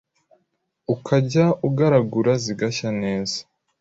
[0.95, 3.37] ukajya ugaragura zigashya neza